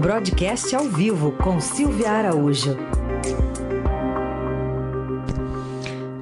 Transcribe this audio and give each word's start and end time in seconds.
Broadcast 0.00 0.74
ao 0.74 0.84
vivo 0.84 1.32
com 1.32 1.60
Silvia 1.60 2.10
Araújo. 2.10 2.74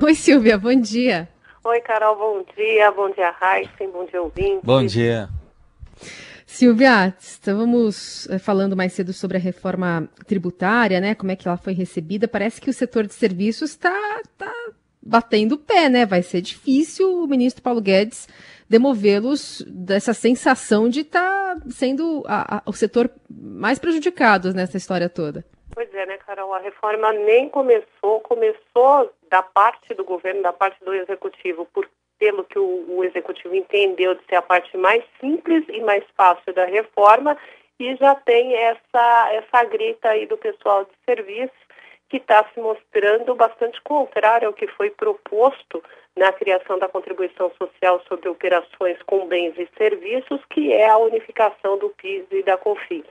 Oi, 0.02 0.14
Silvia, 0.16 0.58
bom 0.58 0.74
dia. 0.74 1.28
Oi, 1.62 1.80
Carol, 1.82 2.16
bom 2.16 2.44
dia. 2.56 2.90
Bom 2.90 3.08
dia, 3.10 3.30
Raíssen, 3.30 3.88
bom 3.92 4.04
dia, 4.04 4.20
ouvinte. 4.20 4.60
Bom 4.64 4.84
dia. 4.84 5.28
Silvia, 6.44 7.14
estávamos 7.20 8.28
eh, 8.28 8.38
falando 8.40 8.76
mais 8.76 8.94
cedo 8.94 9.12
sobre 9.12 9.36
a 9.36 9.40
reforma 9.40 10.08
tributária, 10.26 11.00
né? 11.00 11.14
Como 11.14 11.30
é 11.30 11.36
que 11.36 11.46
ela 11.46 11.56
foi 11.56 11.72
recebida. 11.72 12.26
Parece 12.26 12.60
que 12.60 12.70
o 12.70 12.74
setor 12.74 13.06
de 13.06 13.14
serviços 13.14 13.70
está 13.70 13.94
tá 14.36 14.52
batendo 15.08 15.54
o 15.54 15.58
pé, 15.58 15.88
né? 15.88 16.04
Vai 16.04 16.22
ser 16.22 16.40
difícil 16.40 17.10
o 17.10 17.26
ministro 17.26 17.62
Paulo 17.62 17.80
Guedes 17.80 18.28
demovê-los 18.68 19.64
dessa 19.66 20.12
sensação 20.12 20.88
de 20.88 21.00
estar 21.00 21.56
tá 21.56 21.62
sendo 21.70 22.22
a, 22.26 22.58
a, 22.58 22.62
o 22.66 22.72
setor 22.72 23.10
mais 23.30 23.78
prejudicado 23.78 24.52
nessa 24.52 24.76
história 24.76 25.08
toda. 25.08 25.44
Pois 25.74 25.92
é, 25.94 26.04
né, 26.04 26.18
Carol? 26.18 26.52
A 26.52 26.58
reforma 26.58 27.12
nem 27.12 27.48
começou, 27.48 28.20
começou 28.20 29.10
da 29.30 29.42
parte 29.42 29.94
do 29.94 30.04
governo, 30.04 30.42
da 30.42 30.52
parte 30.52 30.82
do 30.84 30.92
executivo, 30.92 31.66
por, 31.72 31.88
pelo 32.18 32.44
que 32.44 32.58
o, 32.58 32.84
o 32.88 33.04
executivo 33.04 33.54
entendeu 33.54 34.14
de 34.14 34.24
ser 34.26 34.36
a 34.36 34.42
parte 34.42 34.76
mais 34.76 35.02
simples 35.20 35.64
e 35.68 35.80
mais 35.80 36.04
fácil 36.16 36.52
da 36.52 36.66
reforma, 36.66 37.38
e 37.80 37.94
já 37.96 38.14
tem 38.16 38.54
essa, 38.54 39.28
essa 39.32 39.64
grita 39.64 40.08
aí 40.08 40.26
do 40.26 40.36
pessoal 40.36 40.84
de 40.84 40.90
serviço 41.06 41.67
que 42.08 42.16
está 42.16 42.44
se 42.54 42.60
mostrando 42.60 43.34
bastante 43.34 43.80
contrário 43.82 44.48
ao 44.48 44.54
que 44.54 44.66
foi 44.68 44.90
proposto 44.90 45.82
na 46.16 46.32
criação 46.32 46.78
da 46.78 46.88
contribuição 46.88 47.50
social 47.58 48.02
sobre 48.08 48.28
operações 48.28 49.00
com 49.06 49.26
bens 49.26 49.54
e 49.58 49.68
serviços, 49.76 50.40
que 50.50 50.72
é 50.72 50.88
a 50.88 50.98
unificação 50.98 51.78
do 51.78 51.90
PIS 51.90 52.24
e 52.30 52.42
da 52.42 52.56
COFINS. 52.56 53.06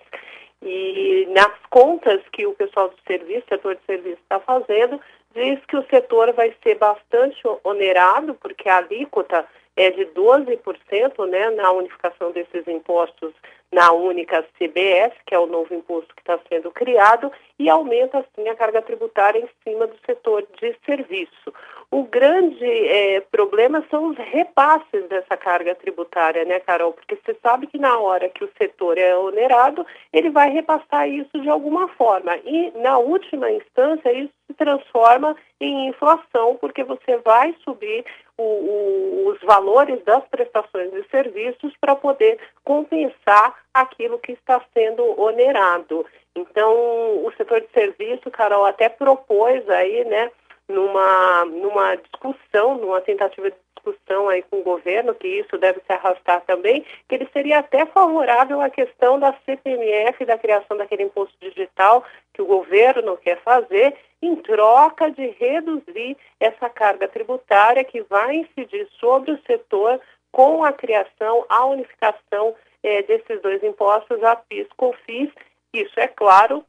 E 0.61 1.27
nas 1.29 1.53
contas 1.69 2.21
que 2.31 2.45
o 2.45 2.53
pessoal 2.53 2.89
do 2.89 2.95
serviço, 3.05 3.45
setor 3.47 3.75
de 3.75 3.85
serviço 3.85 4.19
está 4.23 4.39
fazendo, 4.39 5.00
diz 5.33 5.63
que 5.67 5.77
o 5.77 5.85
setor 5.88 6.33
vai 6.33 6.53
ser 6.63 6.75
bastante 6.75 7.39
onerado, 7.63 8.33
porque 8.35 8.67
a 8.67 8.77
alíquota 8.77 9.45
é 9.78 9.92
de 9.92 10.06
12% 10.08 11.30
né, 11.30 11.52
na 11.52 11.72
unificação 11.72 12.31
desses 12.31 12.67
impostos 12.67 13.31
na 13.72 13.92
única 13.92 14.45
CBS, 14.58 15.14
que 15.25 15.36
é 15.36 15.39
o 15.39 15.45
novo 15.45 15.73
imposto 15.73 16.14
que 16.16 16.22
está 16.22 16.39
sendo 16.50 16.72
criado, 16.72 17.31
e 17.59 17.69
aumenta 17.69 18.19
assim 18.19 18.47
a 18.47 18.56
carga 18.56 18.81
tributária 18.81 19.39
em 19.39 19.50
cima 19.64 19.86
do 19.86 19.95
setor 20.06 20.45
de 20.59 20.75
serviço. 20.86 21.53
O 21.92 22.03
grande 22.03 22.66
é, 22.66 23.22
problema 23.22 23.86
são 23.89 24.09
os 24.09 24.17
repasses 24.17 25.06
dessa 25.09 25.38
carga 25.38 25.75
tributária, 25.75 26.44
né, 26.45 26.59
Carol? 26.59 26.94
Porque 26.94 27.16
você 27.16 27.36
sabe 27.41 27.67
que 27.67 27.78
na 27.78 28.00
hora 28.00 28.30
que 28.30 28.44
o 28.44 28.50
setor 28.58 28.97
é 28.97 29.16
onerado, 29.17 29.86
ele 30.12 30.30
vai 30.30 30.50
repassar 30.50 31.09
isso 31.09 31.39
de 31.39 31.50
alguma 31.50 31.88
forma. 31.89 32.36
E, 32.44 32.72
na 32.78 32.97
última 32.97 33.52
instância, 33.52 34.12
isso 34.12 34.34
se 34.47 34.53
transforma 34.53 35.36
em 35.59 35.89
inflação, 35.89 36.58
porque 36.59 36.84
você 36.84 37.17
vai 37.17 37.56
subir 37.64 38.06
o, 38.38 38.43
o, 38.43 39.30
os 39.30 39.41
valores 39.41 40.03
das 40.03 40.23
prestações 40.25 40.93
e 40.93 41.03
serviços 41.09 41.73
para 41.80 41.95
poder 41.95 42.39
compensar 42.63 43.55
aquilo 43.73 44.19
que 44.19 44.33
está 44.33 44.61
sendo 44.73 45.19
onerado. 45.19 46.05
Então, 46.35 46.71
o 47.25 47.31
setor 47.35 47.61
de 47.61 47.69
serviço, 47.71 48.29
Carol, 48.29 48.66
até 48.66 48.89
propôs 48.89 49.67
aí, 49.69 50.05
né, 50.05 50.31
numa, 50.67 51.45
numa 51.45 51.95
discussão, 51.95 52.77
numa 52.77 53.02
tentativa 53.02 53.49
de 53.49 53.57
discussão 53.75 54.27
aí 54.27 54.44
com 54.44 54.59
o 54.59 54.63
governo, 54.63 55.16
que 55.16 55.27
isso 55.27 55.57
deve 55.57 55.79
se 55.79 55.91
arrastar 55.91 56.41
também, 56.41 56.85
que 57.07 57.16
ele 57.16 57.27
seria 57.31 57.59
até 57.59 57.85
favorável 57.85 58.61
à 58.61 58.69
questão 58.69 59.19
da 59.19 59.33
CPMF, 59.45 60.25
da 60.25 60.38
criação 60.38 60.77
daquele 60.77 61.03
imposto 61.03 61.35
digital 61.39 62.03
que 62.33 62.41
o 62.41 62.45
governo 62.45 63.17
quer 63.17 63.41
fazer, 63.41 63.95
em 64.21 64.35
troca 64.37 65.11
de 65.11 65.27
reduzir 65.27 66.17
essa 66.39 66.69
carga 66.69 67.07
tributária 67.07 67.83
que 67.83 68.01
vai 68.03 68.38
incidir 68.38 68.88
sobre 69.00 69.31
o 69.31 69.41
setor 69.44 70.00
com 70.31 70.63
a 70.63 70.73
criação, 70.73 71.45
a 71.50 71.66
unificação 71.66 72.56
eh, 72.83 73.03
desses 73.03 73.41
dois 73.41 73.63
impostos, 73.63 74.23
a 74.23 74.35
PIS, 74.35 74.67
COFIS. 74.75 75.31
Isso, 75.73 76.00
é 76.00 76.07
claro, 76.07 76.66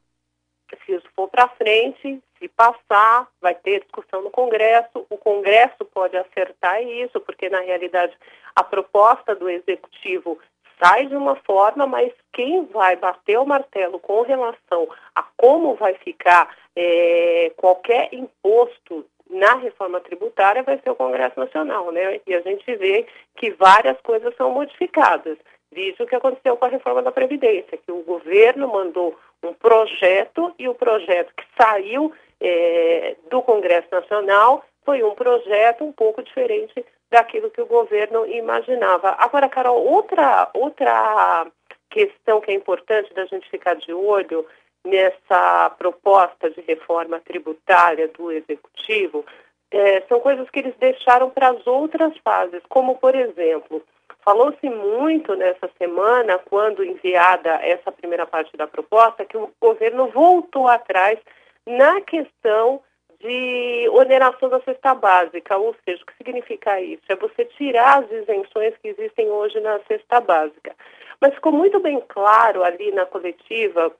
se 0.85 0.93
isso 0.93 1.07
for 1.15 1.27
para 1.29 1.47
frente, 1.49 2.21
se 2.37 2.47
passar, 2.47 3.27
vai 3.41 3.55
ter 3.55 3.81
discussão 3.81 4.21
no 4.21 4.29
Congresso. 4.29 5.05
O 5.09 5.17
Congresso 5.17 5.85
pode 5.93 6.15
acertar 6.15 6.81
isso, 6.81 7.19
porque 7.21 7.49
na 7.49 7.59
realidade 7.59 8.15
a 8.55 8.63
proposta 8.63 9.35
do 9.35 9.49
Executivo 9.49 10.39
sai 10.81 11.07
de 11.07 11.15
uma 11.15 11.35
forma, 11.35 11.85
mas 11.85 12.13
quem 12.31 12.65
vai 12.65 12.95
bater 12.95 13.37
o 13.37 13.45
martelo 13.45 13.99
com 13.99 14.21
relação 14.21 14.87
a 15.13 15.23
como 15.35 15.75
vai 15.75 15.93
ficar 15.95 16.55
é, 16.81 17.51
qualquer 17.57 18.07
imposto 18.13 19.05
na 19.29 19.55
reforma 19.55 19.99
tributária 19.99 20.63
vai 20.63 20.79
ser 20.79 20.89
o 20.89 20.95
Congresso 20.95 21.37
Nacional, 21.37 21.91
né? 21.91 22.21
E 22.25 22.33
a 22.33 22.39
gente 22.39 22.73
vê 22.77 23.05
que 23.35 23.51
várias 23.51 23.99
coisas 23.99 24.33
são 24.37 24.51
modificadas. 24.51 25.37
Visto 25.71 26.03
o 26.03 26.07
que 26.07 26.15
aconteceu 26.15 26.55
com 26.55 26.65
a 26.65 26.69
reforma 26.69 27.01
da 27.01 27.11
Previdência, 27.11 27.77
que 27.77 27.91
o 27.91 28.01
governo 28.03 28.69
mandou 28.69 29.13
um 29.43 29.53
projeto 29.53 30.53
e 30.57 30.69
o 30.69 30.73
projeto 30.73 31.33
que 31.35 31.43
saiu 31.61 32.13
é, 32.39 33.17
do 33.29 33.41
Congresso 33.41 33.89
Nacional 33.91 34.63
foi 34.85 35.03
um 35.03 35.13
projeto 35.13 35.83
um 35.83 35.91
pouco 35.91 36.23
diferente 36.23 36.83
daquilo 37.11 37.51
que 37.51 37.61
o 37.61 37.65
governo 37.65 38.25
imaginava. 38.25 39.15
Agora, 39.19 39.49
Carol, 39.49 39.83
outra, 39.85 40.49
outra 40.53 41.45
questão 41.89 42.39
que 42.39 42.51
é 42.51 42.55
importante 42.55 43.13
da 43.13 43.25
gente 43.25 43.49
ficar 43.49 43.75
de 43.75 43.93
olho 43.93 44.45
nessa 44.89 45.69
proposta 45.77 46.49
de 46.49 46.61
reforma 46.61 47.19
tributária 47.19 48.07
do 48.07 48.31
Executivo 48.31 49.25
é, 49.71 50.01
são 50.07 50.19
coisas 50.19 50.49
que 50.49 50.59
eles 50.59 50.75
deixaram 50.79 51.29
para 51.29 51.49
as 51.49 51.67
outras 51.67 52.17
fases, 52.23 52.61
como, 52.67 52.97
por 52.97 53.15
exemplo, 53.15 53.83
Falou-se 54.23 54.69
muito 54.69 55.33
nessa 55.35 55.69
semana, 55.77 56.37
quando 56.37 56.83
enviada 56.83 57.49
essa 57.63 57.91
primeira 57.91 58.27
parte 58.27 58.55
da 58.55 58.67
proposta, 58.67 59.25
que 59.25 59.37
o 59.37 59.49
governo 59.61 60.07
voltou 60.09 60.67
atrás 60.67 61.17
na 61.65 62.01
questão 62.01 62.81
de 63.19 63.89
oneração 63.91 64.49
da 64.49 64.61
cesta 64.61 64.93
básica, 64.93 65.57
ou 65.57 65.75
seja, 65.83 66.03
o 66.03 66.05
que 66.05 66.17
significa 66.17 66.79
isso? 66.79 67.01
É 67.09 67.15
você 67.15 67.43
tirar 67.45 68.03
as 68.03 68.11
isenções 68.11 68.75
que 68.77 68.89
existem 68.89 69.29
hoje 69.29 69.59
na 69.61 69.79
cesta 69.87 70.21
básica. 70.21 70.75
Mas 71.19 71.33
ficou 71.33 71.51
muito 71.51 71.79
bem 71.79 72.01
claro 72.07 72.63
ali 72.63 72.91
na 72.91 73.05
coletiva 73.05 73.91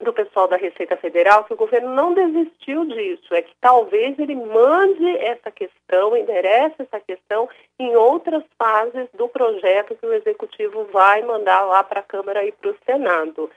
do 0.00 0.12
pessoal 0.12 0.46
da 0.46 0.56
Receita 0.56 0.96
Federal 0.96 1.44
que 1.44 1.54
o 1.54 1.56
governo 1.56 1.94
não 1.94 2.12
desistiu 2.12 2.84
disso, 2.84 3.34
é 3.34 3.42
que 3.42 3.54
talvez 3.60 4.18
ele 4.18 4.34
mande 4.34 5.16
essa 5.18 5.50
questão, 5.50 6.16
enderece 6.16 6.76
essa 6.80 7.00
questão 7.00 7.48
em 7.78 7.96
outras 7.96 8.44
fases 8.58 9.08
do 9.14 9.28
projeto 9.28 9.96
que 9.96 10.06
o 10.06 10.12
Executivo 10.12 10.84
vai 10.92 11.22
mandar 11.22 11.62
lá 11.62 11.82
para 11.82 12.00
a 12.00 12.04
Câmara 12.04 12.44
e 12.44 12.52
para 12.52 12.70
o 12.70 12.76
Senado. 12.84 13.50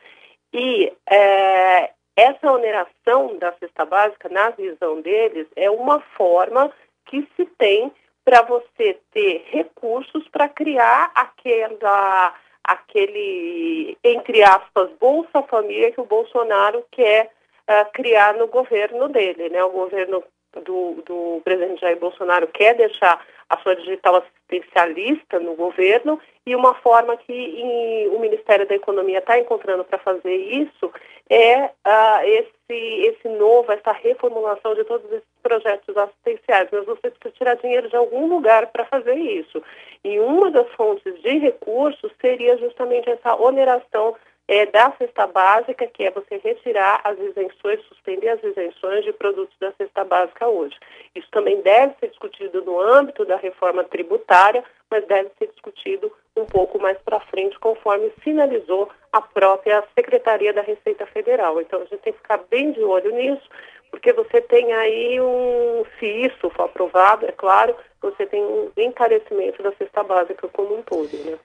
E 0.53 0.91
é, 1.09 1.91
essa 2.15 2.51
oneração 2.51 3.37
da 3.37 3.51
cesta 3.53 3.85
básica, 3.85 4.29
na 4.29 4.49
visão 4.51 5.01
deles, 5.01 5.47
é 5.55 5.69
uma 5.69 5.99
forma 6.17 6.71
que 7.05 7.27
se 7.35 7.45
tem 7.57 7.91
para 8.23 8.41
você 8.43 8.97
ter 9.11 9.45
recursos 9.49 10.27
para 10.29 10.47
criar 10.47 11.11
aquela 11.15 12.33
aquele, 12.69 13.97
entre 14.03 14.43
aspas, 14.43 14.89
Bolsa 14.99 15.41
Família 15.43 15.91
que 15.91 15.99
o 15.99 16.05
Bolsonaro 16.05 16.85
quer 16.91 17.31
uh, 17.67 17.91
criar 17.93 18.35
no 18.35 18.47
governo 18.47 19.09
dele. 19.09 19.49
Né? 19.49 19.63
O 19.63 19.71
governo 19.71 20.23
do, 20.65 21.01
do 21.05 21.41
presidente 21.43 21.81
Jair 21.81 21.97
Bolsonaro 21.99 22.47
quer 22.47 22.75
deixar 22.75 23.23
a 23.49 23.57
sua 23.57 23.75
digital 23.75 24.17
assistencialista 24.17 25.39
no 25.39 25.55
governo 25.55 26.19
e 26.45 26.55
uma 26.55 26.73
forma 26.75 27.17
que 27.17 27.33
em, 27.33 28.07
o 28.09 28.19
Ministério 28.19 28.67
da 28.67 28.75
Economia 28.75 29.19
está 29.19 29.39
encontrando 29.39 29.83
para 29.83 29.99
fazer 29.99 30.35
isso 30.35 30.91
é 31.29 31.65
uh, 31.65 32.23
esse, 32.23 32.73
esse 33.05 33.29
novo, 33.29 33.71
essa 33.71 33.91
reformulação 33.91 34.73
de 34.73 34.83
todos 34.83 35.05
esses 35.11 35.27
projetos 35.43 35.95
assistenciais. 35.95 36.69
Mas 36.71 36.85
você 36.85 37.11
precisa 37.11 37.35
tirar 37.37 37.55
dinheiro 37.55 37.87
de 37.87 37.95
algum 37.95 38.27
lugar 38.27 38.67
para 38.67 38.85
fazer 38.85 39.13
isso. 39.15 39.61
E 40.03 40.19
uma 40.19 40.49
das 40.49 40.67
fontes 40.71 41.21
de 41.21 41.37
recursos 41.37 42.11
seria 42.19 42.57
justamente 42.57 43.09
essa 43.09 43.35
oneração 43.35 44.15
é, 44.49 44.65
da 44.65 44.91
cesta 44.97 45.27
básica, 45.27 45.85
que 45.85 46.03
é 46.03 46.09
você 46.09 46.37
retirar 46.37 47.01
as 47.03 47.19
isenções, 47.19 47.85
suspender 47.85 48.29
as 48.29 48.43
isenções 48.43 49.05
de 49.05 49.13
produtos 49.13 49.55
da 49.59 49.71
cesta 49.73 50.03
básica 50.03 50.47
hoje. 50.47 50.75
Isso 51.13 51.29
também 51.29 51.61
deve 51.61 51.93
ser 51.99 52.07
discutido 52.07 52.65
no 52.65 52.81
âmbito 52.81 53.23
da 53.25 53.35
reforma 53.37 53.83
tributária, 53.83 54.63
mas 54.89 55.05
deve 55.05 55.29
ser 55.37 55.49
discutido 55.49 56.11
um 56.35 56.45
pouco 56.45 56.79
mais 56.79 56.97
para 56.97 57.19
frente, 57.19 57.59
conforme 57.59 58.11
sinalizou 58.23 58.89
a 59.13 59.21
própria 59.21 59.83
Secretaria 59.93 60.51
da 60.51 60.63
Receita 60.63 61.05
Federal. 61.05 61.61
Então 61.61 61.81
a 61.81 61.85
gente 61.85 61.99
tem 61.99 62.13
que 62.13 62.19
ficar 62.19 62.39
bem 62.49 62.71
de 62.71 62.81
olho 62.81 63.11
nisso, 63.11 63.47
porque 63.91 64.11
você 64.13 64.41
tem 64.41 64.73
aí 64.73 65.21
um, 65.21 65.85
se 65.99 66.07
isso 66.07 66.49
for 66.49 66.63
aprovado, 66.63 67.27
é 67.27 67.31
claro, 67.31 67.75
você 68.01 68.25
tem 68.25 68.43
um 68.43 68.71
encarecimento 68.75 69.61
da 69.61 69.71
cesta 69.73 70.01
básica 70.01 70.47
como 70.47 70.75
um 70.75 70.81
todo, 70.81 71.15
né? 71.23 71.37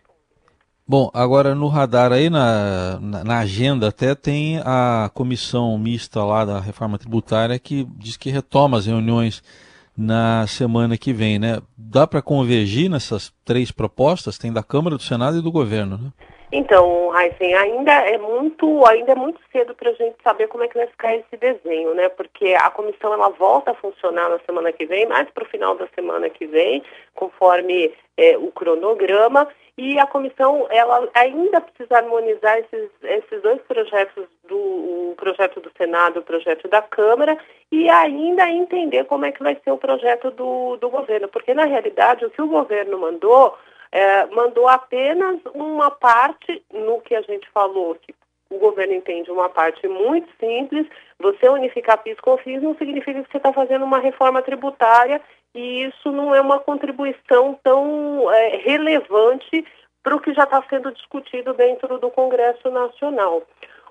Bom, 0.86 1.10
agora 1.14 1.54
no 1.54 1.66
radar 1.68 2.12
aí, 2.12 2.28
na, 2.28 3.00
na, 3.00 3.38
agenda 3.38 3.88
até 3.88 4.14
tem 4.14 4.58
a 4.58 5.10
comissão 5.14 5.78
mista 5.78 6.22
lá 6.22 6.44
da 6.44 6.60
reforma 6.60 6.98
tributária 6.98 7.58
que 7.58 7.88
diz 7.96 8.18
que 8.18 8.30
retoma 8.30 8.76
as 8.76 8.84
reuniões 8.84 9.42
na 9.96 10.46
semana 10.46 10.98
que 10.98 11.10
vem, 11.10 11.38
né? 11.38 11.62
Dá 11.74 12.06
para 12.06 12.20
convergir 12.20 12.90
nessas 12.90 13.32
três 13.46 13.70
propostas? 13.70 14.36
Tem 14.36 14.52
da 14.52 14.62
Câmara, 14.62 14.98
do 14.98 15.02
Senado 15.02 15.38
e 15.38 15.42
do 15.42 15.50
Governo, 15.50 15.96
né? 15.96 16.12
Então, 16.52 17.10
Heisen, 17.18 17.54
ainda 17.54 17.92
é 17.92 18.18
muito, 18.18 18.86
ainda 18.86 19.12
é 19.12 19.14
muito 19.14 19.40
cedo 19.50 19.74
para 19.74 19.90
a 19.90 19.94
gente 19.94 20.16
saber 20.22 20.46
como 20.48 20.62
é 20.62 20.68
que 20.68 20.78
vai 20.78 20.86
ficar 20.86 21.16
esse 21.16 21.36
desenho, 21.36 21.94
né? 21.94 22.08
Porque 22.08 22.54
a 22.54 22.70
comissão 22.70 23.12
ela 23.12 23.28
volta 23.30 23.72
a 23.72 23.74
funcionar 23.74 24.28
na 24.28 24.38
semana 24.40 24.72
que 24.72 24.86
vem, 24.86 25.06
mais 25.06 25.28
para 25.30 25.44
o 25.44 25.48
final 25.48 25.74
da 25.74 25.88
semana 25.94 26.30
que 26.30 26.46
vem, 26.46 26.82
conforme 27.14 27.92
é, 28.16 28.36
o 28.38 28.52
cronograma, 28.52 29.48
e 29.76 29.98
a 29.98 30.06
comissão 30.06 30.66
ela 30.70 31.08
ainda 31.14 31.60
precisa 31.60 31.98
harmonizar 31.98 32.58
esses, 32.58 32.90
esses 33.02 33.42
dois 33.42 33.60
projetos 33.62 34.24
do 34.46 34.84
o 35.14 35.16
projeto 35.16 35.60
do 35.60 35.70
Senado 35.76 36.16
e 36.16 36.18
o 36.18 36.24
projeto 36.24 36.68
da 36.68 36.82
Câmara 36.82 37.38
e 37.70 37.88
ainda 37.88 38.48
entender 38.50 39.04
como 39.04 39.24
é 39.24 39.32
que 39.32 39.42
vai 39.42 39.56
ser 39.62 39.70
o 39.70 39.78
projeto 39.78 40.30
do, 40.30 40.76
do 40.76 40.90
governo, 40.90 41.28
porque 41.28 41.54
na 41.54 41.64
realidade 41.64 42.24
o 42.24 42.30
que 42.30 42.42
o 42.42 42.48
governo 42.48 42.98
mandou 42.98 43.56
é, 43.94 44.26
mandou 44.26 44.66
apenas 44.66 45.38
uma 45.54 45.88
parte 45.88 46.60
no 46.72 47.00
que 47.00 47.14
a 47.14 47.22
gente 47.22 47.48
falou, 47.50 47.94
que 47.94 48.12
o 48.50 48.58
governo 48.58 48.92
entende 48.92 49.30
uma 49.30 49.48
parte 49.48 49.86
muito 49.86 50.28
simples, 50.40 50.88
você 51.16 51.48
unificar 51.48 52.02
PIS 52.02 52.18
com 52.18 52.36
FIS 52.38 52.60
não 52.60 52.74
significa 52.74 53.22
que 53.22 53.30
você 53.30 53.36
está 53.36 53.52
fazendo 53.52 53.84
uma 53.84 54.00
reforma 54.00 54.42
tributária 54.42 55.22
e 55.54 55.84
isso 55.84 56.10
não 56.10 56.34
é 56.34 56.40
uma 56.40 56.58
contribuição 56.58 57.56
tão 57.62 58.28
é, 58.32 58.56
relevante 58.56 59.64
para 60.02 60.16
o 60.16 60.20
que 60.20 60.34
já 60.34 60.42
está 60.42 60.60
sendo 60.68 60.90
discutido 60.90 61.54
dentro 61.54 61.96
do 61.98 62.10
Congresso 62.10 62.68
Nacional. 62.72 63.44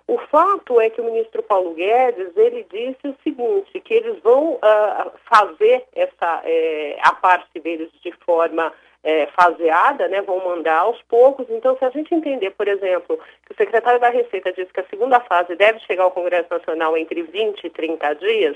O 0.05 0.17
fato 0.17 0.81
é 0.81 0.89
que 0.89 0.99
o 0.99 1.05
ministro 1.05 1.41
Paulo 1.41 1.73
Guedes 1.75 2.35
ele 2.35 2.67
disse 2.69 3.07
o 3.07 3.15
seguinte, 3.23 3.79
que 3.79 3.93
eles 3.93 4.21
vão 4.21 4.55
uh, 4.55 5.11
fazer 5.29 5.85
essa 5.95 6.41
é, 6.43 6.97
a 7.01 7.13
parte 7.13 7.57
deles 7.61 7.89
de 8.03 8.11
forma 8.25 8.73
é, 9.03 9.27
faseada, 9.27 10.07
né, 10.07 10.21
vão 10.21 10.43
mandar 10.43 10.79
aos 10.79 11.01
poucos. 11.03 11.45
Então, 11.49 11.77
se 11.77 11.83
a 11.83 11.89
gente 11.89 12.15
entender, 12.15 12.51
por 12.51 12.67
exemplo, 12.67 13.19
que 13.45 13.51
o 13.51 13.55
secretário 13.55 13.99
da 13.99 14.09
Receita 14.09 14.53
disse 14.53 14.71
que 14.71 14.79
a 14.79 14.87
segunda 14.89 15.19
fase 15.19 15.55
deve 15.55 15.79
chegar 15.79 16.03
ao 16.03 16.11
Congresso 16.11 16.47
Nacional 16.49 16.95
entre 16.95 17.21
20 17.21 17.65
e 17.65 17.69
30 17.69 18.13
dias, 18.15 18.55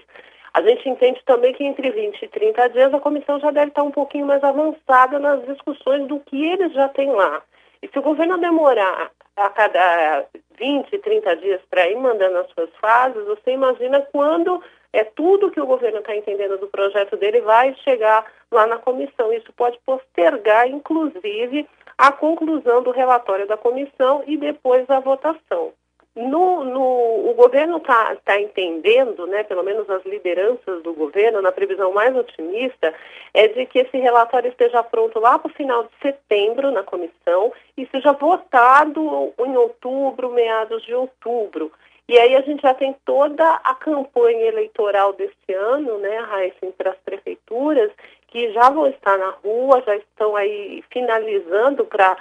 a 0.53 0.61
gente 0.61 0.89
entende 0.89 1.21
também 1.25 1.53
que 1.53 1.63
entre 1.63 1.91
20 1.91 2.21
e 2.23 2.27
30 2.29 2.69
dias 2.69 2.93
a 2.93 2.99
comissão 2.99 3.39
já 3.39 3.51
deve 3.51 3.67
estar 3.67 3.83
um 3.83 3.91
pouquinho 3.91 4.25
mais 4.25 4.43
avançada 4.43 5.19
nas 5.19 5.45
discussões 5.45 6.07
do 6.07 6.19
que 6.21 6.45
eles 6.45 6.73
já 6.73 6.87
têm 6.89 7.11
lá. 7.11 7.43
E 7.81 7.87
se 7.87 7.99
o 7.99 8.01
governo 8.01 8.37
demorar 8.37 9.11
a 9.35 9.49
cada 9.49 10.25
20, 10.57 10.97
30 10.97 11.35
dias 11.35 11.61
para 11.69 11.87
ir 11.87 11.95
mandando 11.95 12.39
as 12.39 12.49
suas 12.51 12.69
fases, 12.81 13.23
você 13.25 13.51
imagina 13.51 14.01
quando 14.11 14.63
é 14.93 15.03
tudo 15.03 15.51
que 15.51 15.59
o 15.59 15.65
governo 15.65 15.99
está 15.99 16.15
entendendo 16.15 16.57
do 16.57 16.67
projeto 16.67 17.17
dele 17.17 17.41
vai 17.41 17.75
chegar 17.83 18.25
lá 18.51 18.65
na 18.65 18.77
comissão. 18.77 19.31
Isso 19.33 19.51
pode 19.53 19.79
postergar, 19.85 20.67
inclusive, 20.67 21.67
a 21.97 22.11
conclusão 22.11 22.81
do 22.83 22.91
relatório 22.91 23.47
da 23.47 23.57
comissão 23.57 24.23
e 24.27 24.37
depois 24.37 24.89
a 24.89 24.99
votação. 24.99 25.73
No, 26.15 26.63
no, 26.63 27.29
o 27.29 27.33
governo 27.35 27.77
está 27.77 28.15
tá 28.25 28.41
entendendo, 28.41 29.27
né, 29.27 29.43
pelo 29.43 29.61
menos 29.61 29.87
as 29.87 30.03
lideranças 30.03 30.81
do 30.81 30.91
governo, 30.91 31.43
na 31.43 31.51
previsão 31.51 31.93
mais 31.93 32.15
otimista, 32.15 32.91
é 33.35 33.47
de 33.47 33.67
que 33.67 33.77
esse 33.77 33.97
relatório 33.99 34.49
esteja 34.49 34.81
pronto 34.81 35.19
lá 35.19 35.37
para 35.37 35.51
o 35.51 35.53
final 35.53 35.83
de 35.83 35.91
setembro 36.01 36.71
na 36.71 36.81
comissão 36.81 37.53
e 37.77 37.85
seja 37.91 38.13
votado 38.13 39.31
em 39.37 39.57
outubro, 39.57 40.31
meados 40.31 40.83
de 40.85 40.95
outubro. 40.95 41.71
E 42.09 42.17
aí 42.17 42.35
a 42.35 42.41
gente 42.41 42.61
já 42.61 42.73
tem 42.73 42.95
toda 43.05 43.55
a 43.63 43.75
campanha 43.75 44.45
eleitoral 44.45 45.11
desse 45.13 45.53
ano, 45.53 45.97
né, 45.97 46.19
Raíssa, 46.19 46.71
para 46.77 46.91
as 46.91 46.97
prefeituras, 46.99 47.91
que 48.27 48.51
já 48.53 48.69
vão 48.69 48.87
estar 48.87 49.17
na 49.17 49.31
rua, 49.31 49.83
já 49.85 49.95
estão 49.97 50.35
aí 50.35 50.83
finalizando 50.89 51.85
para 51.85 52.17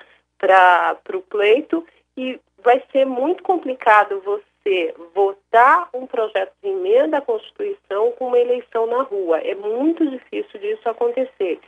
o 1.15 1.23
pleito, 1.23 1.87
e 2.17 2.41
vai 2.59 2.83
ser 2.91 3.05
muito 3.05 3.45
complicado 3.45 4.21
você 4.23 4.93
votar 5.15 5.89
um 5.95 6.07
projeto 6.07 6.53
de 6.61 6.69
emenda 6.69 7.19
à 7.19 7.21
Constituição 7.21 8.11
com 8.13 8.27
uma 8.29 8.39
eleição 8.39 8.87
na 8.87 9.03
rua. 9.03 9.39
É 9.39 9.55
muito 9.55 10.05
difícil 10.11 10.59
disso 10.59 10.89
acontecer. 10.89 11.61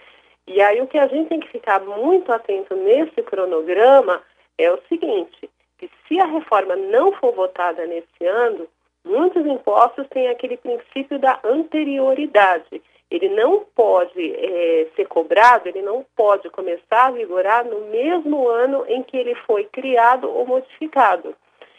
E 0.46 0.60
aí 0.60 0.80
o 0.80 0.88
que 0.88 0.98
a 0.98 1.06
gente 1.06 1.28
tem 1.28 1.38
que 1.38 1.48
ficar 1.50 1.80
muito 1.80 2.32
atento 2.32 2.74
nesse 2.74 3.22
cronograma 3.22 4.20
é 4.56 4.72
o 4.72 4.80
seguinte, 4.88 5.48
que 5.78 5.90
se 6.06 6.20
a 6.20 6.26
reforma 6.26 6.76
não 6.76 7.12
for 7.12 7.32
votada 7.32 7.86
nesse 7.86 8.26
ano, 8.26 8.66
muitos 9.04 9.46
impostos 9.46 10.06
têm 10.08 10.28
aquele 10.28 10.56
princípio 10.56 11.18
da 11.18 11.38
anterioridade. 11.44 12.82
Ele 13.10 13.30
não 13.30 13.64
pode 13.74 14.34
é, 14.34 14.88
ser 14.94 15.06
cobrado, 15.06 15.68
ele 15.68 15.80
não 15.80 16.04
pode 16.14 16.50
começar 16.50 17.06
a 17.06 17.10
vigorar 17.10 17.64
no 17.64 17.80
mesmo 17.86 18.46
ano 18.48 18.84
em 18.86 19.02
que 19.02 19.16
ele 19.16 19.34
foi 19.46 19.64
criado 19.64 20.28
ou 20.28 20.46
modificado. 20.46 21.34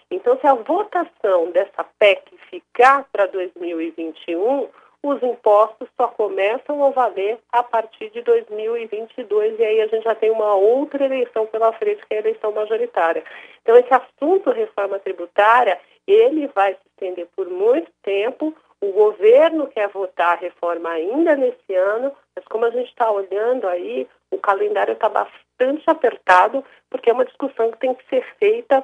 Então, 0.10 0.40
se 0.40 0.48
a 0.48 0.56
votação 0.56 1.52
dessa 1.52 1.84
PEC 2.00 2.36
ficar 2.50 3.06
para 3.12 3.28
2021, 3.28 4.68
os 5.02 5.24
impostos 5.24 5.88
só 5.96 6.08
começam 6.10 6.84
a 6.84 6.90
valer 6.90 7.40
a 7.52 7.64
partir 7.64 8.10
de 8.10 8.22
2022 8.22 9.58
e 9.58 9.64
aí 9.64 9.82
a 9.82 9.88
gente 9.88 10.04
já 10.04 10.14
tem 10.14 10.30
uma 10.30 10.54
outra 10.56 11.06
eleição 11.06 11.46
pela 11.48 11.72
frente, 11.74 12.06
que 12.06 12.14
é 12.14 12.18
a 12.18 12.20
eleição 12.20 12.52
majoritária. 12.52 13.24
Então, 13.62 13.78
esse 13.78 13.94
assunto 13.94 14.52
reforma 14.52 15.00
tributária, 15.00 15.80
ele 16.06 16.48
vai 16.48 16.74
se 16.74 16.82
estender 16.88 17.28
por 17.36 17.50
muito 17.50 17.90
tempo. 18.04 18.54
O 18.82 18.92
governo 18.92 19.68
quer 19.68 19.88
votar 19.90 20.34
a 20.34 20.40
reforma 20.40 20.90
ainda 20.90 21.36
nesse 21.36 21.74
ano, 21.74 22.12
mas 22.36 22.46
como 22.46 22.66
a 22.66 22.70
gente 22.70 22.90
está 22.90 23.10
olhando 23.10 23.68
aí, 23.68 24.08
o 24.32 24.38
calendário 24.38 24.94
está 24.94 25.08
bastante 25.08 25.84
apertado, 25.88 26.64
porque 26.90 27.10
é 27.10 27.14
uma 27.14 27.26
discussão 27.26 27.72
que 27.72 27.80
tem 27.80 27.94
que 27.94 28.06
ser 28.10 28.26
feita 28.38 28.84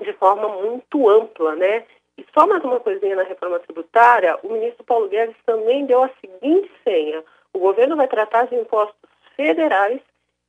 de 0.00 0.12
forma 0.14 0.48
muito 0.48 1.08
ampla, 1.08 1.54
né? 1.54 1.84
E 2.18 2.24
só 2.34 2.46
mais 2.46 2.62
uma 2.62 2.80
coisinha 2.80 3.16
na 3.16 3.22
reforma 3.22 3.58
tributária, 3.60 4.38
o 4.42 4.52
ministro 4.52 4.84
Paulo 4.84 5.08
Guedes 5.08 5.36
também 5.46 5.86
deu 5.86 6.02
a 6.02 6.10
seguinte 6.20 6.70
senha. 6.84 7.22
O 7.52 7.58
governo 7.58 7.96
vai 7.96 8.08
tratar 8.08 8.46
de 8.46 8.54
impostos 8.54 9.10
federais 9.36 10.00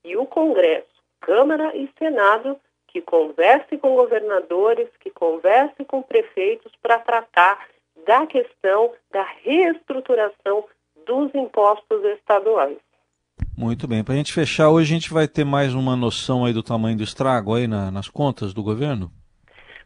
e 0.03 0.17
o 0.17 0.25
Congresso, 0.25 0.87
Câmara 1.21 1.75
e 1.75 1.89
Senado, 1.97 2.57
que 2.87 3.01
converse 3.01 3.77
com 3.77 3.95
governadores, 3.95 4.87
que 4.99 5.09
converse 5.09 5.83
com 5.85 6.01
prefeitos 6.01 6.71
para 6.81 6.99
tratar 6.99 7.65
da 8.05 8.25
questão 8.27 8.91
da 9.11 9.23
reestruturação 9.43 10.65
dos 11.05 11.33
impostos 11.33 12.03
estaduais. 12.05 12.77
Muito 13.57 13.87
bem. 13.87 14.03
Para 14.03 14.13
a 14.13 14.17
gente 14.17 14.33
fechar, 14.33 14.69
hoje 14.69 14.93
a 14.93 14.95
gente 14.95 15.13
vai 15.13 15.27
ter 15.27 15.43
mais 15.43 15.73
uma 15.73 15.95
noção 15.95 16.45
aí 16.45 16.53
do 16.53 16.63
tamanho 16.63 16.97
do 16.97 17.03
estrago 17.03 17.55
aí 17.55 17.67
na, 17.67 17.91
nas 17.91 18.09
contas 18.09 18.53
do 18.53 18.63
governo? 18.63 19.11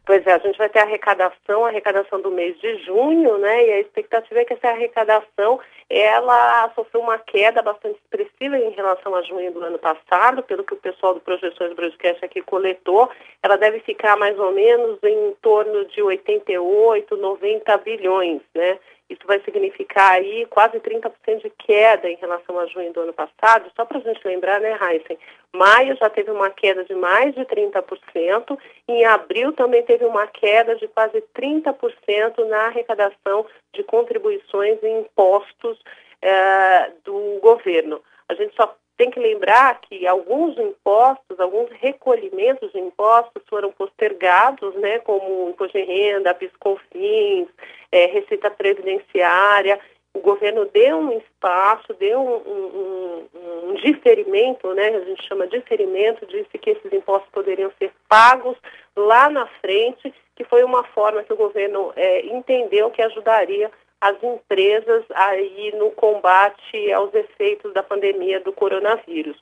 Pois 0.08 0.26
é, 0.26 0.32
a 0.32 0.38
gente 0.38 0.56
vai 0.56 0.70
ter 0.70 0.78
a 0.78 0.84
arrecadação, 0.84 1.66
arrecadação 1.66 2.18
do 2.22 2.30
mês 2.30 2.58
de 2.60 2.78
junho, 2.78 3.36
né? 3.36 3.66
E 3.66 3.72
a 3.72 3.80
expectativa 3.80 4.40
é 4.40 4.44
que 4.46 4.54
essa 4.54 4.68
arrecadação 4.70 5.60
ela 5.90 6.72
sofreu 6.74 7.02
uma 7.02 7.18
queda 7.18 7.60
bastante 7.60 7.98
expressiva 7.98 8.56
em 8.56 8.70
relação 8.70 9.14
a 9.14 9.20
junho 9.20 9.52
do 9.52 9.62
ano 9.62 9.78
passado, 9.78 10.42
pelo 10.42 10.64
que 10.64 10.72
o 10.72 10.78
pessoal 10.78 11.12
do 11.12 11.20
Projeções 11.20 11.74
Broadcast 11.74 12.24
aqui 12.24 12.40
coletou. 12.40 13.10
Ela 13.42 13.58
deve 13.58 13.80
ficar 13.80 14.16
mais 14.16 14.38
ou 14.38 14.50
menos 14.50 14.98
em 15.02 15.36
torno 15.42 15.84
de 15.84 16.00
88, 16.00 17.14
90 17.14 17.76
bilhões, 17.76 18.40
né? 18.54 18.78
Isso 19.10 19.26
vai 19.26 19.40
significar 19.40 20.12
aí 20.12 20.46
quase 20.46 20.80
30% 20.80 21.42
de 21.42 21.50
queda 21.50 22.08
em 22.08 22.16
relação 22.16 22.58
a 22.58 22.66
junho 22.66 22.94
do 22.94 23.00
ano 23.00 23.12
passado. 23.12 23.70
Só 23.76 23.84
para 23.84 23.98
a 23.98 24.02
gente 24.02 24.26
lembrar, 24.26 24.58
né, 24.58 24.72
Heisen? 24.72 25.18
Maio 25.54 25.96
já 25.96 26.10
teve 26.10 26.30
uma 26.30 26.50
queda 26.50 26.84
de 26.84 26.94
mais 26.94 27.34
de 27.34 27.40
30%, 27.42 28.58
em 28.86 29.04
abril 29.04 29.52
também 29.52 29.82
teve 29.82 30.04
uma 30.04 30.26
queda 30.26 30.76
de 30.76 30.86
quase 30.88 31.22
30% 31.34 32.46
na 32.46 32.66
arrecadação 32.66 33.46
de 33.72 33.82
contribuições 33.82 34.78
e 34.82 34.88
impostos 34.88 35.78
eh, 36.20 36.92
do 37.04 37.38
governo. 37.40 38.02
A 38.28 38.34
gente 38.34 38.54
só 38.54 38.74
tem 38.98 39.10
que 39.10 39.20
lembrar 39.20 39.80
que 39.80 40.06
alguns 40.06 40.58
impostos, 40.58 41.38
alguns 41.38 41.70
recolhimentos 41.80 42.72
de 42.72 42.80
impostos 42.80 43.42
foram 43.48 43.70
postergados, 43.70 44.74
né, 44.74 44.98
como 44.98 45.50
imposto 45.50 45.78
de 45.78 45.84
renda, 45.84 46.34
piscofins, 46.34 47.46
é, 47.92 48.06
receita 48.06 48.50
previdenciária. 48.50 49.78
O 50.14 50.20
governo 50.20 50.64
deu 50.66 50.96
um 50.96 51.12
espaço, 51.18 51.94
deu 51.94 52.20
um, 52.20 52.36
um, 52.36 53.70
um, 53.70 53.74
diferimento, 53.74 54.72
né, 54.74 54.88
a 54.88 55.04
gente 55.04 55.22
chama 55.26 55.46
de 55.46 55.58
diferimento, 55.58 56.26
disse 56.26 56.58
que 56.58 56.70
esses 56.70 56.92
impostos 56.92 57.30
poderiam 57.30 57.70
ser 57.78 57.92
pagos 58.08 58.56
lá 58.96 59.28
na 59.28 59.46
frente, 59.60 60.12
que 60.34 60.44
foi 60.44 60.64
uma 60.64 60.82
forma 60.84 61.22
que 61.22 61.32
o 61.32 61.36
governo 61.36 61.92
é, 61.94 62.26
entendeu 62.26 62.90
que 62.90 63.02
ajudaria 63.02 63.70
as 64.00 64.22
empresas 64.22 65.04
aí 65.14 65.72
no 65.76 65.90
combate 65.92 66.92
aos 66.92 67.12
efeitos 67.14 67.72
da 67.72 67.82
pandemia 67.82 68.40
do 68.40 68.52
coronavírus. 68.52 69.36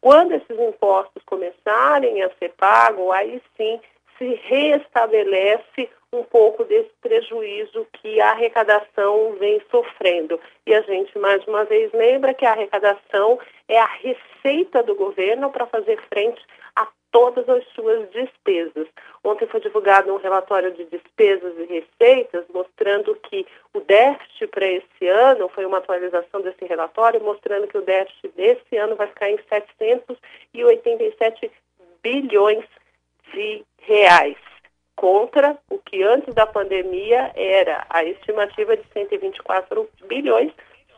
Quando 0.00 0.32
esses 0.32 0.58
impostos 0.58 1.22
começarem 1.24 2.22
a 2.22 2.30
ser 2.38 2.52
pagos, 2.56 3.10
aí 3.10 3.42
sim 3.56 3.80
se 4.18 4.40
restabelece 4.44 5.88
um 6.16 6.24
pouco 6.24 6.64
desse 6.64 6.90
prejuízo 7.00 7.86
que 7.92 8.20
a 8.20 8.30
arrecadação 8.30 9.36
vem 9.38 9.62
sofrendo. 9.70 10.40
E 10.66 10.74
a 10.74 10.80
gente, 10.82 11.16
mais 11.18 11.46
uma 11.46 11.64
vez, 11.64 11.92
lembra 11.92 12.34
que 12.34 12.44
a 12.44 12.50
arrecadação 12.52 13.38
é 13.68 13.78
a 13.78 13.86
receita 13.86 14.82
do 14.82 14.94
governo 14.94 15.50
para 15.50 15.66
fazer 15.66 15.98
frente 16.08 16.44
a 16.74 16.86
todas 17.10 17.48
as 17.48 17.66
suas 17.68 18.10
despesas. 18.10 18.86
Ontem 19.24 19.46
foi 19.46 19.60
divulgado 19.60 20.12
um 20.12 20.18
relatório 20.18 20.72
de 20.72 20.84
despesas 20.84 21.54
e 21.58 21.64
receitas 21.64 22.44
mostrando 22.52 23.14
que 23.16 23.46
o 23.72 23.80
déficit 23.80 24.48
para 24.48 24.66
esse 24.66 25.08
ano, 25.08 25.48
foi 25.48 25.64
uma 25.64 25.78
atualização 25.78 26.42
desse 26.42 26.64
relatório, 26.64 27.22
mostrando 27.22 27.68
que 27.68 27.78
o 27.78 27.82
déficit 27.82 28.28
desse 28.36 28.76
ano 28.76 28.96
vai 28.96 29.06
ficar 29.06 29.30
em 29.30 29.38
787 29.48 31.50
bilhões 32.02 32.64
de 33.32 33.64
reais 33.78 34.36
contra 34.96 35.56
o 35.70 35.78
que 35.78 36.02
antes 36.02 36.34
da 36.34 36.46
pandemia 36.46 37.30
era 37.36 37.86
a 37.88 38.02
estimativa 38.02 38.76
de 38.76 38.82
124 38.92 39.88
bilhões, 40.08 40.50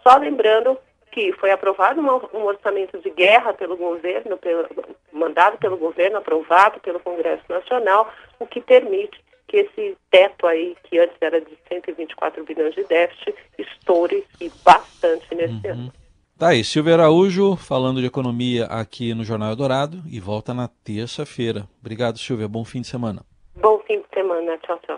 só 0.02 0.16
lembrando 0.16 0.78
que 1.10 1.32
foi 1.32 1.50
aprovado 1.50 2.00
um, 2.00 2.44
orçamento 2.44 2.98
de 3.00 3.10
guerra 3.10 3.52
pelo 3.52 3.76
governo, 3.76 4.38
pelo, 4.38 4.68
mandado 5.12 5.58
pelo 5.58 5.76
governo, 5.76 6.18
aprovado 6.18 6.78
pelo 6.80 7.00
Congresso 7.00 7.42
Nacional, 7.48 8.10
o 8.38 8.46
que 8.46 8.60
permite 8.60 9.18
que 9.48 9.56
esse 9.56 9.96
teto 10.10 10.46
aí, 10.46 10.76
que 10.84 10.98
antes 10.98 11.16
era 11.20 11.40
de 11.40 11.58
124 11.68 12.44
bilhões 12.44 12.74
de 12.74 12.84
déficit, 12.84 13.34
estoure 13.58 14.24
e 14.40 14.50
bastante 14.62 15.34
nesse 15.34 15.66
uhum. 15.66 15.72
ano. 15.72 15.92
Tá 16.38 16.50
aí, 16.50 16.62
Silvia 16.62 16.94
Araújo 16.94 17.56
falando 17.56 18.00
de 18.00 18.06
economia 18.06 18.66
aqui 18.66 19.12
no 19.12 19.24
Jornal 19.24 19.56
Dourado 19.56 20.00
e 20.06 20.20
volta 20.20 20.54
na 20.54 20.68
terça-feira. 20.68 21.66
Obrigado, 21.80 22.16
Silvia. 22.18 22.46
Bom 22.46 22.64
fim 22.64 22.80
de 22.80 22.86
semana. 22.86 23.22
Bom 24.38 24.44
fim 24.44 24.46
de 24.46 24.58
semana. 24.58 24.58
Tchau, 24.58 24.78
tchau. 24.86 24.97